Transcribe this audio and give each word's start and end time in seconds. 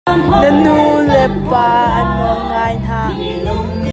Na 0.07 0.13
nulepa 0.63 1.63
an 1.99 2.07
nawl 2.17 2.39
ngai 2.49 2.75
hna. 2.87 3.01